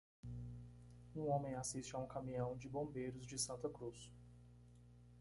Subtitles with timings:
[1.15, 4.11] Um homem assiste a um caminhão de bombeiros de Santa Cruz.